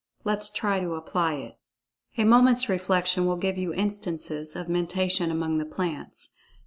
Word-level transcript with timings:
Let 0.23 0.39
us 0.39 0.49
try 0.49 0.79
to 0.79 0.95
apply 0.95 1.35
it. 1.35 1.59
A 2.17 2.23
moment's 2.23 2.67
reflection 2.67 3.27
will 3.27 3.35
give 3.37 3.55
you 3.59 3.71
instances 3.71 4.55
of 4.55 4.67
Mentation 4.67 5.29
among 5.29 5.59
the 5.59 5.63
plants. 5.65 6.31